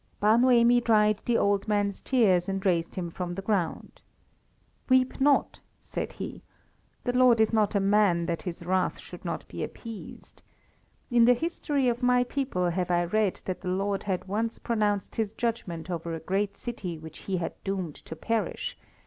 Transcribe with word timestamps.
Bar 0.19 0.39
Noemi 0.39 0.81
dried 0.81 1.21
the 1.25 1.37
old 1.37 1.67
man's 1.67 2.01
tears 2.01 2.49
and 2.49 2.65
raised 2.65 2.95
him 2.95 3.11
from 3.11 3.35
the 3.35 3.41
ground. 3.43 4.01
"Weep 4.89 5.19
not!" 5.21 5.59
said 5.79 6.13
he, 6.13 6.41
"the 7.03 7.13
Lord 7.15 7.39
is 7.39 7.53
not 7.53 7.75
a 7.75 7.79
man 7.79 8.25
that 8.25 8.41
His 8.41 8.65
wrath 8.65 8.97
should 8.97 9.23
not 9.23 9.47
be 9.47 9.63
appeased. 9.63 10.41
In 11.11 11.25
the 11.25 11.35
history 11.35 11.87
of 11.87 12.01
my 12.01 12.23
people 12.23 12.71
have 12.71 12.89
I 12.89 13.03
read 13.05 13.43
that 13.45 13.61
the 13.61 13.67
Lord 13.69 14.01
had 14.01 14.27
once 14.27 14.57
pronounced 14.57 15.17
His 15.17 15.33
judgment 15.33 15.87
over 15.87 16.15
a 16.15 16.19
great 16.19 16.57
city 16.57 16.97
which 16.97 17.19
He 17.19 17.37
had 17.37 17.53
doomed 17.63 17.93
to 17.97 18.15
perish. 18.15 18.75